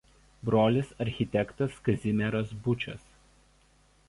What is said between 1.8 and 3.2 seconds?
Kazimieras Bučas.